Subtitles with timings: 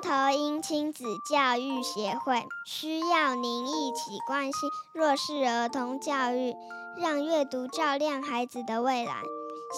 [0.00, 6.54] 头鹰亲子教育协会需要您一起关心弱势儿童教育，
[6.98, 9.22] 让阅读照亮孩子的未来。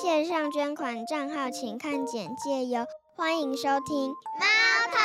[0.01, 2.87] 线上捐款账号请看简介哟。
[3.17, 4.47] 欢迎收听猫
[4.91, 4.97] 头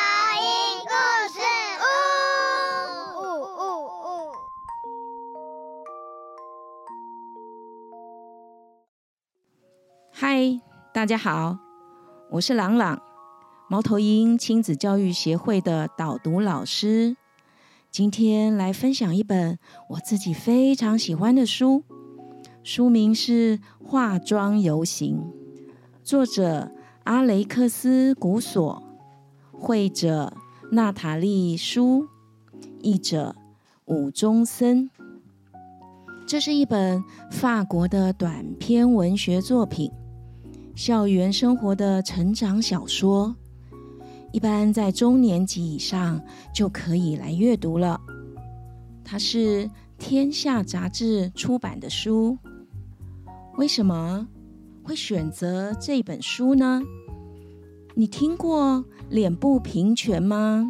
[0.44, 0.48] 鹰
[0.86, 0.94] 故
[1.34, 1.40] 事
[1.81, 1.86] 屋。
[3.20, 4.31] 呜呜呜！
[10.13, 10.62] 嗨，
[10.94, 11.58] 大家好，
[12.31, 13.02] 我是朗朗，
[13.70, 17.17] 猫头鹰亲子教育协会的导读老师。
[17.91, 21.84] 今天来分享一本我自己非常喜欢的书，
[22.63, 25.17] 书名是《化妆游行》，
[26.02, 26.72] 作者
[27.03, 28.81] 阿雷克斯·古索，
[29.52, 30.31] 绘者
[30.72, 32.08] 娜塔莉·舒，
[32.81, 33.36] 译者
[33.84, 34.89] 武中森。
[36.25, 39.91] 这是一本法国的短篇文学作品。
[40.73, 43.36] 校园生活的成长小说，
[44.38, 46.21] 一般在中年级以上
[46.53, 47.99] 就可以来阅读了。
[49.03, 52.38] 它是天下杂志出版的书。
[53.55, 54.27] 为什么
[54.83, 56.83] 会选择这本书呢？
[57.95, 60.67] 你听过脸部平权吗？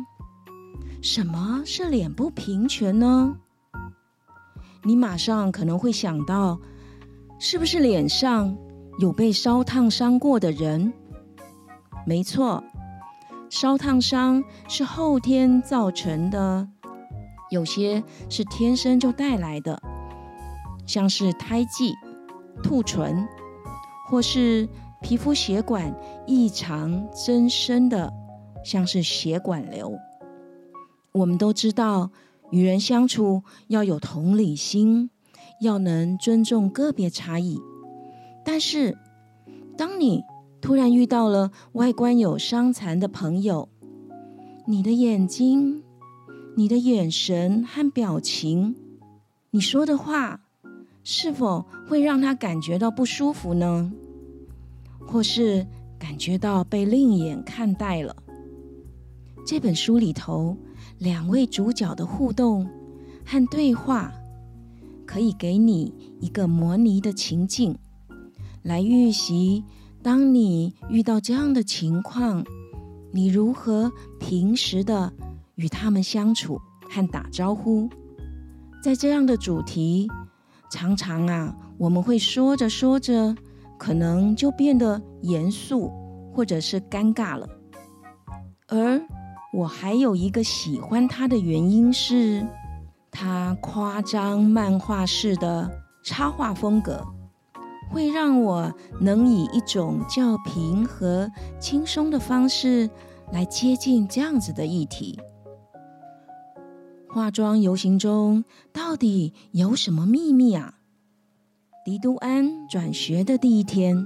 [1.02, 3.36] 什么是脸部平权呢？
[4.86, 6.58] 你马上可能会想到，
[7.38, 8.58] 是不是脸上？
[9.00, 10.94] 有被烧烫伤过的人，
[12.06, 12.64] 没错，
[13.50, 16.68] 烧烫伤是后天造成的，
[17.50, 19.82] 有些是天生就带来的，
[20.86, 21.94] 像是胎记、
[22.62, 23.28] 兔唇，
[24.10, 24.68] 或是
[25.02, 28.12] 皮肤血管异常增生的，
[28.66, 29.98] 像是血管瘤。
[31.14, 32.12] 我们都知道，
[32.52, 35.10] 与人相处要有同理心，
[35.62, 37.60] 要能尊重个别差异。
[38.44, 38.98] 但是，
[39.78, 40.24] 当你
[40.60, 43.70] 突然遇到了外观有伤残的朋友，
[44.66, 45.84] 你的眼睛、
[46.56, 48.76] 你的眼神和表情，
[49.52, 50.42] 你说的话，
[51.04, 53.92] 是否会让他感觉到不舒服呢？
[55.00, 55.66] 或是
[55.98, 58.16] 感觉到被另眼看待了？
[59.46, 60.58] 这本书里头
[60.98, 62.68] 两位主角的互动
[63.24, 64.12] 和对话，
[65.06, 67.78] 可以给你一个模拟的情境。
[68.64, 69.64] 来预习，
[70.08, 72.42] 当你遇到这样的情况，
[73.12, 73.92] 你如何
[74.22, 75.12] 平时的
[75.56, 77.90] 与他们相处和打招呼？
[78.82, 80.08] 在这样的主题，
[80.72, 83.36] 常常啊，我们会说着说着，
[83.78, 85.92] 可能就变得严肃
[86.34, 87.46] 或者是尴尬了。
[88.70, 89.02] 而
[89.52, 92.48] 我还有一个喜欢他的原因是，
[93.12, 95.70] 他夸张漫画式的
[96.02, 97.06] 插画风格。
[97.90, 102.90] 会让我能以一种较平和、轻松的方式
[103.32, 105.20] 来接近这样子的议题。
[107.10, 110.76] 化妆游行中到底有什么秘密啊？
[111.86, 114.06] 迪都安转学的第一天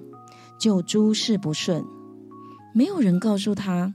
[0.59, 1.83] 就诸事不顺，
[2.73, 3.93] 没有人告诉他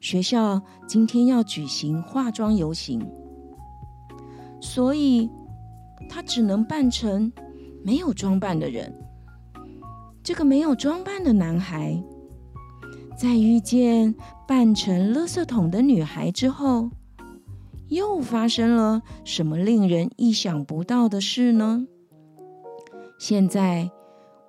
[0.00, 3.04] 学校今天要举行化妆游行，
[4.60, 5.28] 所以
[6.08, 7.32] 他只能扮成
[7.82, 8.94] 没有装扮的人。
[10.24, 12.00] 这个没有装扮的男孩，
[13.18, 14.14] 在遇见
[14.46, 16.90] 扮成垃圾桶的女孩之后，
[17.88, 21.86] 又发生了什么令人意想不到的事呢？
[23.18, 23.90] 现在，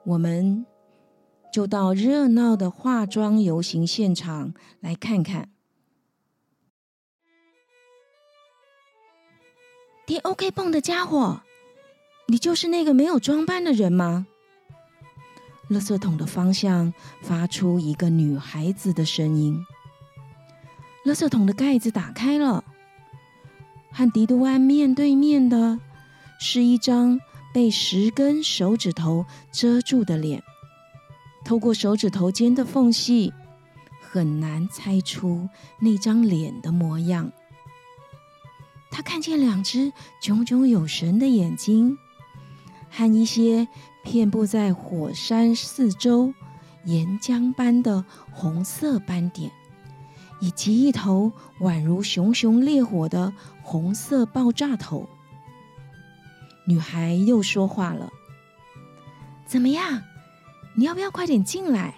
[0.06, 0.66] 我们
[1.51, 5.50] 就到热闹的化妆游行现场来看看。
[10.05, 11.41] 叠 OK 泵的家伙，
[12.28, 14.28] 你就是那个没有装扮的人吗？
[15.73, 19.66] 垃圾桶的方向发出一个女孩子的声音。
[21.03, 22.63] 垃圾桶的盖子打开了，
[23.91, 25.79] 和迪杜安面对面的
[26.39, 27.19] 是一张
[27.53, 30.43] 被十根手指头遮住的脸。
[31.43, 33.34] 透过手指头间的缝隙，
[33.99, 35.49] 很难猜出
[35.79, 37.31] 那张脸的模样。
[38.91, 39.91] 他看见两只
[40.22, 41.97] 炯炯有神的眼睛，
[42.90, 43.67] 和一些。
[44.03, 46.34] 遍布在火山四周，
[46.85, 49.50] 岩浆般的红色斑点，
[50.40, 53.34] 以及一头宛如熊熊烈火的
[53.64, 55.08] 红色爆炸头。
[56.66, 58.11] 女孩又说话了
[59.47, 60.03] ：“怎么样？
[60.76, 61.96] 你要不要快点进来？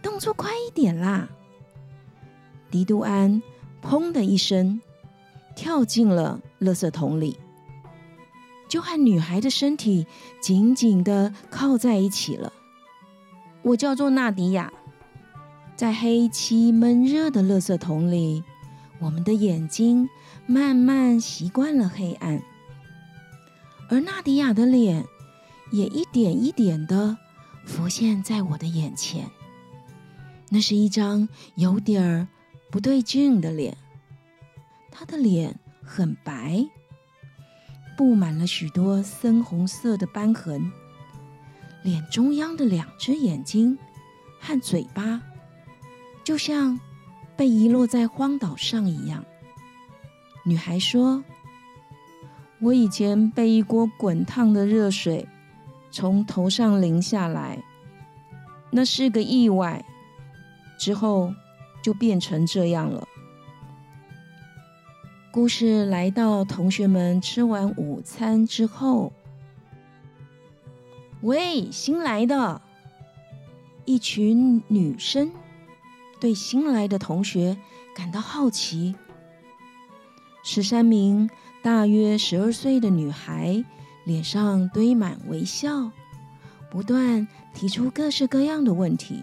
[0.00, 1.28] 动作快一点啦！”
[2.70, 3.42] 迪杜安
[3.82, 4.80] “砰”的一声
[5.54, 7.38] 跳进了垃圾桶里。
[8.74, 10.04] 就和女孩的身体
[10.40, 12.52] 紧紧的靠在一起了。
[13.62, 14.72] 我叫做纳迪亚，
[15.76, 18.42] 在黑漆闷热的垃圾桶里，
[18.98, 20.10] 我们的眼睛
[20.46, 22.42] 慢慢习惯了黑暗，
[23.88, 25.06] 而纳迪亚的脸
[25.70, 27.16] 也一点一点的
[27.64, 29.30] 浮现在我的眼前。
[30.48, 32.26] 那是一张有点儿
[32.72, 33.76] 不对劲的脸，
[34.90, 36.66] 她的脸很白，
[37.96, 40.70] 布满了许多深红色的斑痕，
[41.82, 43.78] 脸中央的两只眼睛
[44.40, 45.22] 和嘴巴。
[46.24, 46.80] 就像
[47.36, 49.24] 被遗落在荒岛上一样。
[50.44, 51.22] 女孩说
[52.60, 55.28] ：“我以前被一锅滚烫的热水
[55.90, 57.62] 从头上淋下来，
[58.70, 59.84] 那是个意外。
[60.78, 61.32] 之后
[61.82, 63.06] 就变成这样了。”
[65.34, 69.12] 故事来到同学们吃完午餐之后，
[71.22, 72.62] 喂，新来的
[73.84, 75.32] 一群女生。
[76.20, 77.58] 对新来的同学
[77.96, 78.94] 感到好奇。
[80.44, 81.28] 十三名
[81.64, 83.64] 大约十二岁的女孩
[84.04, 85.90] 脸上堆满微笑，
[86.70, 89.20] 不断提出各式各样的问题。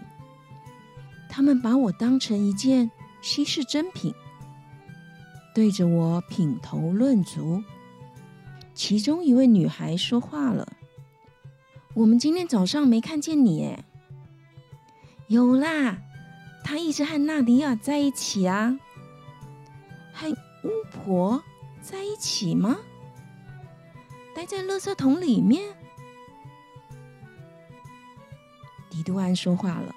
[1.30, 2.90] 他们把我当成一件
[3.22, 4.14] 稀世珍品，
[5.54, 7.62] 对着我品头论足。
[8.74, 10.66] 其中一位女孩说话了
[11.94, 13.84] ：“我们今天早上没看见你，哎，
[15.28, 15.98] 有啦。”
[16.64, 18.78] 他一直和纳迪亚在一起啊，
[20.12, 21.42] 和巫婆
[21.82, 22.78] 在一起吗？
[24.34, 25.74] 待在垃圾桶里面？
[28.88, 29.94] 迪杜安说话了，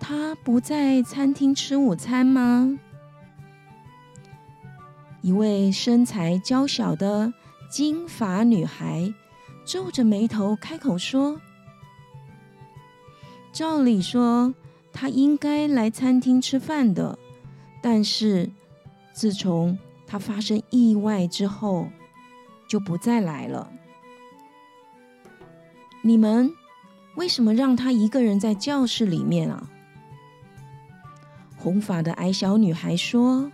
[0.00, 2.78] 他不在餐厅吃午餐吗？
[5.22, 7.32] 一位身材娇小的
[7.70, 9.12] 金发女孩
[9.64, 11.40] 皱着眉头开口说。
[13.52, 14.54] 照理说，
[14.92, 17.18] 他应该来餐厅吃饭的，
[17.82, 18.50] 但是
[19.12, 21.88] 自从他发生意外之后，
[22.68, 23.72] 就不再来了。
[26.02, 26.52] 你们
[27.16, 29.70] 为什么让他一个人在教室里面啊？
[31.56, 33.50] 红发的矮小女孩说：“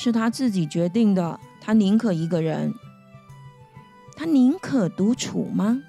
[0.00, 2.72] 是他自己决定的，他宁可一个人，
[4.16, 5.82] 他宁可独处吗？”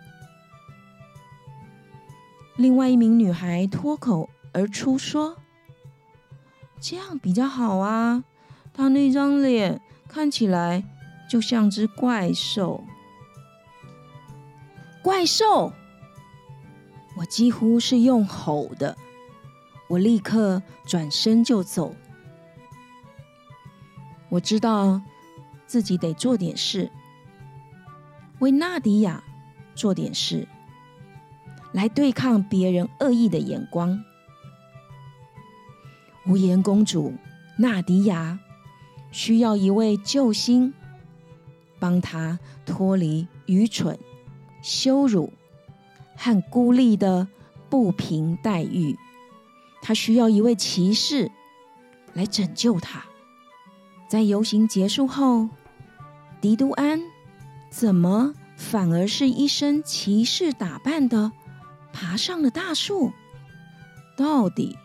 [2.57, 5.37] 另外一名女孩脱口而出说
[6.81, 8.23] ：“这样比较好啊，
[8.73, 10.83] 他那张脸看起来
[11.29, 12.83] 就像只怪兽。”
[15.03, 15.71] 怪兽！
[17.17, 18.97] 我几乎是用吼的，
[19.87, 21.95] 我立刻转身就走。
[24.29, 25.01] 我知道
[25.65, 26.91] 自己得做点事，
[28.39, 29.23] 为纳迪亚
[29.75, 30.47] 做点事。
[31.71, 34.03] 来对抗别人恶意的眼光。
[36.25, 37.13] 无言公主
[37.59, 38.39] 纳迪亚
[39.11, 40.73] 需要一位救星，
[41.79, 43.99] 帮她脱离愚蠢、
[44.63, 45.31] 羞辱
[46.15, 47.27] 和孤立的
[47.69, 48.97] 不平待遇。
[49.81, 51.31] 她需要一位骑士
[52.13, 53.05] 来拯救她。
[54.09, 55.47] 在游行结束后，
[56.41, 56.99] 迪都安
[57.69, 61.31] 怎么反而是一身骑士打扮的？
[61.93, 63.11] 爬上了大树，
[64.17, 64.75] 到底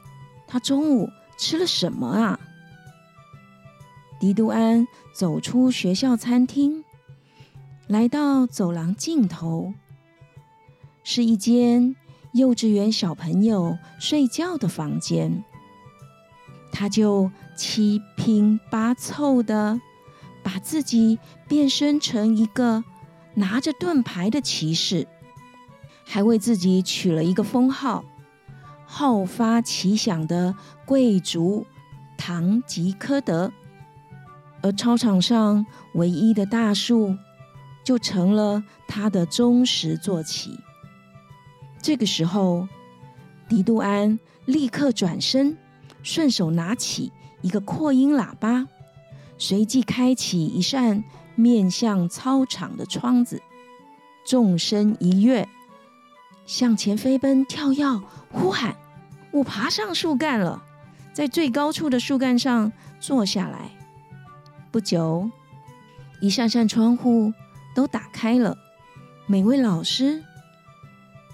[0.47, 2.39] 他中午吃了什么啊？
[4.21, 6.85] 迪杜安走出学校餐厅，
[7.87, 9.73] 来到走廊尽头，
[11.03, 11.97] 是一间
[12.33, 15.45] 幼稚园小朋友睡觉的房间。
[16.77, 19.81] 他就七拼八凑的
[20.43, 22.83] 把自己变身成一个
[23.35, 25.07] 拿着盾牌的骑士。
[26.05, 28.05] 还为自己取了一个封号——
[28.85, 30.55] 好发奇想的
[30.85, 31.65] 贵族
[32.19, 33.53] 唐吉诃德。
[34.63, 35.65] 而操场上
[35.95, 37.17] 唯一的大树，
[37.85, 40.59] 就成了他的忠实坐骑。
[41.81, 42.69] 这个时候，
[43.49, 45.57] 迪杜安立刻转身，
[46.05, 48.69] 顺手拿起一个扩音喇叭，
[49.39, 51.03] 随即开启一扇
[51.35, 53.43] 面向操场的窗子，
[54.25, 55.49] 纵身一跃。
[56.47, 58.77] 向前飞奔，跳跃，呼喊！
[59.33, 60.63] 我爬上树干了，
[61.15, 62.71] 在最高处的树干上
[63.01, 63.71] 坐下来。
[64.71, 65.31] 不久，
[66.21, 67.33] 一扇扇窗户
[67.75, 68.59] 都打开了，
[69.27, 70.23] 每位老师、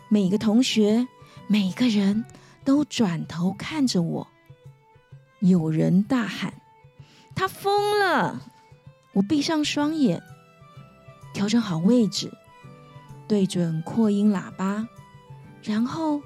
[0.08, 1.08] 每个同学、
[1.48, 2.24] 每个人
[2.64, 4.28] 都转头看着我。
[5.40, 6.54] 有人大喊
[7.34, 8.42] ：“他疯了！”
[9.12, 10.22] 我闭上双眼，
[11.34, 12.32] 调整好位置，
[13.26, 14.86] 对准扩音喇叭。
[15.62, 16.22] 然后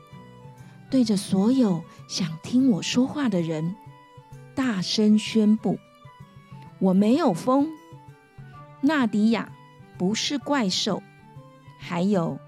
[0.90, 3.74] 对着所有想听我说话的人，
[4.54, 5.78] 大声宣布：
[6.78, 7.68] 我没有疯，
[8.82, 9.50] 纳迪亚
[9.96, 11.02] 不是怪兽。
[11.78, 12.38] 还有，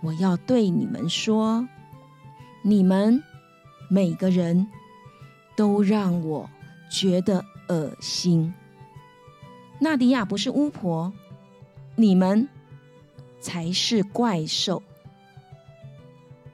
[0.00, 1.68] 我要对你们说，
[2.62, 3.22] 你们
[3.90, 4.68] 每个人
[5.56, 6.48] 都让我
[6.90, 8.52] 觉得恶心。
[9.80, 11.12] 纳迪亚不是巫婆，
[11.96, 12.48] 你们
[13.40, 14.82] 才是怪兽。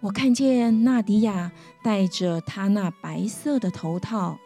[0.01, 1.53] 我看见纳迪亚
[1.85, 4.39] 戴着她那白色的头套，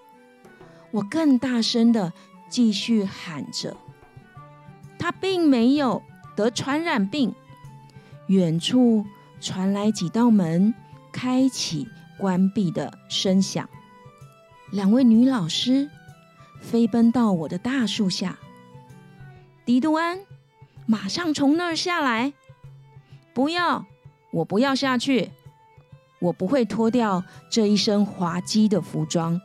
[0.90, 2.12] 我更大声的
[2.50, 3.76] 继续喊着
[4.98, 6.02] ：“她并没有
[6.34, 7.34] 得传染病。”
[8.28, 9.06] 远处
[9.40, 10.74] 传来几道门
[11.12, 13.66] 开启、关闭的声响，
[14.70, 15.88] 两位女老师
[16.60, 18.38] 飞奔到我的大树下。
[19.64, 20.20] 迪杜安，
[20.86, 22.32] 马上从那儿下来！
[23.32, 23.84] 不要，
[24.30, 25.30] 我不要下去。
[26.18, 29.40] 我不会脱掉这一身滑稽的服装，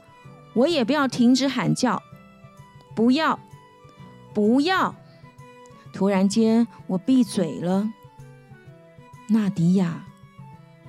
[0.54, 2.02] 我也不要停止喊叫。
[2.96, 3.40] 不要，
[4.34, 4.96] 不要！
[5.94, 7.90] 突然间，我闭嘴了。
[9.28, 10.06] 纳迪亚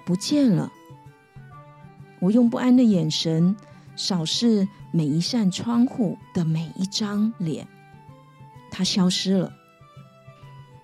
[0.05, 0.73] 不见了。
[2.21, 3.57] 我用不安的眼神
[4.04, 7.68] 扫视每一扇窗户的每一张脸，
[8.68, 9.52] 他消失了。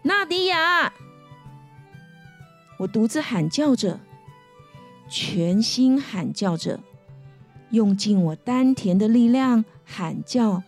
[0.02, 0.92] 纳迪亚！
[2.78, 3.98] 我独自喊叫着。
[5.08, 6.78] 全心喊叫着，
[7.70, 10.62] 用尽我丹田的力量喊叫，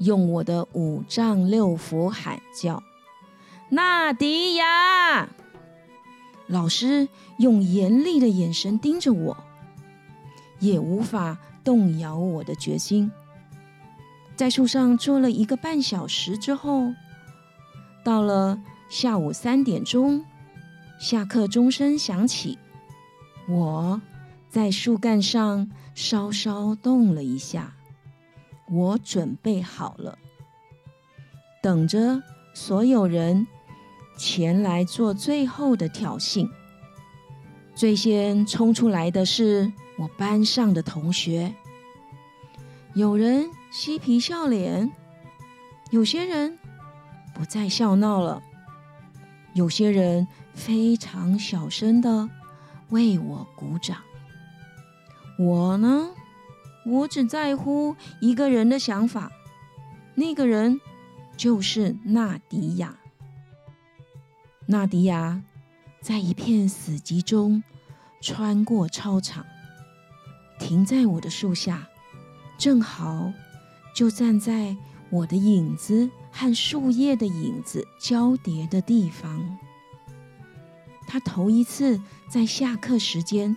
[0.00, 2.82] 用我的五脏六腑喊叫。
[3.70, 5.30] 纳迪亚！
[6.46, 7.08] 老师
[7.38, 9.36] 用严厉的眼神盯着我，
[10.58, 13.10] 也无法动摇我的决心。
[14.36, 16.92] 在树上坐了一个半小时之后，
[18.02, 20.24] 到了下午三点钟，
[20.98, 22.58] 下课钟声响起。
[23.48, 24.00] 我
[24.48, 27.74] 在树干上稍稍动了一下，
[28.70, 30.18] 我准备好了，
[31.62, 32.22] 等着
[32.54, 33.46] 所有人
[34.16, 36.48] 前来做最后的挑衅。
[37.74, 41.54] 最先冲出来的是我班上的同学，
[42.94, 44.90] 有人嬉皮笑脸，
[45.90, 46.58] 有些人
[47.34, 48.42] 不再笑闹了，
[49.52, 52.30] 有些人非常小声的。
[52.88, 53.98] 为我鼓掌。
[55.38, 56.08] 我呢，
[56.86, 59.30] 我只在乎一个人的想法，
[60.14, 60.80] 那个人
[61.36, 62.98] 就是纳迪亚。
[64.64, 65.42] 纳迪亚
[66.00, 67.62] 在一片死寂中
[68.22, 69.44] 穿过操场，
[70.60, 71.88] 停在我的树下，
[72.58, 73.32] 正好
[73.92, 74.76] 就站在
[75.08, 79.58] 我的影子和树叶的影子交叠的地方。
[81.08, 83.56] 他头一次在下课时间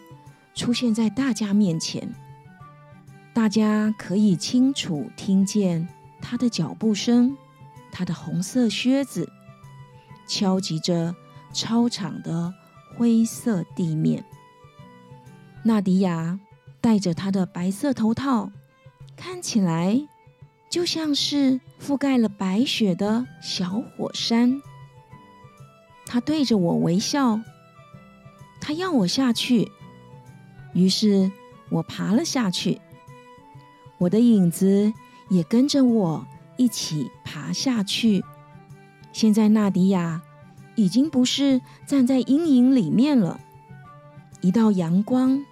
[0.56, 2.16] 出现在大家面前，
[3.34, 5.88] 大家可以清楚听见
[6.20, 7.38] 他的脚步声，
[7.92, 9.30] 他的红色靴子
[10.28, 11.14] 敲击着
[11.52, 12.52] 操场的
[12.96, 14.26] 灰色地面。
[15.64, 16.40] 纳迪亚
[16.84, 18.52] 戴着他的白色头套，
[19.16, 20.06] 看起来
[20.70, 24.62] 就像是覆盖了白雪的小火山。
[26.06, 27.40] 他对着我微笑，
[28.60, 29.72] 他要我下去，
[30.74, 31.32] 于是
[31.70, 32.82] 我爬了下去。
[33.98, 34.92] 我的影子
[35.30, 38.26] 也跟着我一起爬下去。
[39.14, 40.22] 现在纳迪亚
[40.76, 43.40] 已经不是站在阴影里面了，
[44.42, 45.46] 一道阳光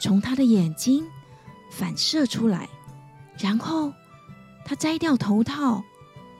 [0.00, 1.04] 从他的眼睛
[1.70, 2.68] 反射出来，
[3.38, 3.92] 然后
[4.64, 5.82] 他摘掉头套，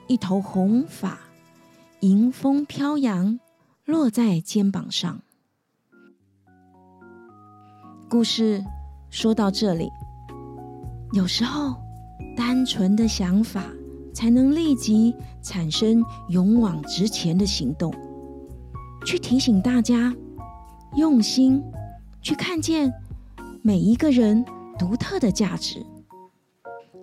[0.07, 1.17] 一头红发
[2.01, 3.39] 迎风飘扬。
[3.83, 5.19] 落在肩膀上。
[8.07, 8.63] 故事
[9.09, 9.89] 说到这里，
[11.11, 11.75] 有时候
[12.37, 13.65] 单纯的想法
[14.13, 17.93] 才能立即产生勇往直前的行动，
[19.03, 20.15] 去提醒大家
[20.95, 21.61] 用心
[22.21, 22.93] 去看见
[23.63, 24.43] 每一个人
[24.79, 25.85] 独特的价值，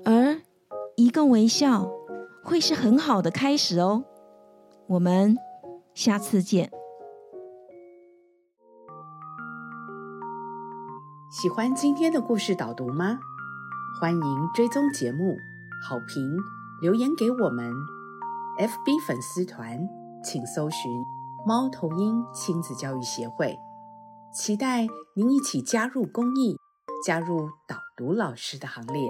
[0.05, 0.37] 而
[0.97, 1.89] 一个微笑
[2.43, 4.03] 会是很好的开始哦。
[4.89, 5.37] 我们
[5.95, 6.69] 下次见。
[11.31, 13.21] 喜欢今天的故事导读吗？
[14.01, 15.37] 欢迎追踪节目、
[15.89, 16.37] 好评、
[16.83, 17.73] 留言给我们。
[18.59, 19.79] FB 粉丝团
[20.25, 20.91] 请搜寻
[21.47, 23.57] “猫头鹰亲子教育协会”，
[24.33, 26.59] 期待您一起加入公益，
[27.05, 29.03] 加入导读老师的行列。